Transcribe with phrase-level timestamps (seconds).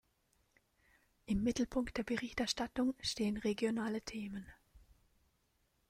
[1.27, 4.51] Im Mittelpunkt der Berichterstattung stehen regionale Themen.